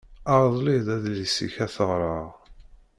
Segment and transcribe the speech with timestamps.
[0.41, 2.27] Rḍel-iyi-d adlis-ik ad t-ɣreɣ.